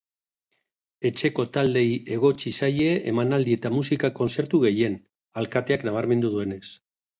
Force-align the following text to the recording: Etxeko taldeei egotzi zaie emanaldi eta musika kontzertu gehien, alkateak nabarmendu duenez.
Etxeko 1.09 1.45
taldeei 1.57 1.91
egotzi 2.15 2.53
zaie 2.61 2.89
emanaldi 3.13 3.55
eta 3.59 3.73
musika 3.77 4.13
kontzertu 4.23 4.63
gehien, 4.67 4.99
alkateak 5.45 5.89
nabarmendu 5.91 6.35
duenez. 6.37 6.63